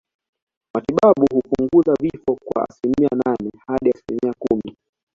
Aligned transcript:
Matibabu 0.73 1.25
hupunguza 1.35 1.93
vifo 1.99 2.37
kwa 2.45 2.67
asilimia 2.69 3.09
nane 3.25 3.51
hadi 3.67 3.89
asilimia 3.89 4.33
kumi 4.39 4.77